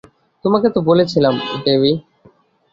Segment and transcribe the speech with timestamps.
[0.45, 1.33] তোমাকে তো বলেছিলাম,
[1.65, 1.93] ডেভি।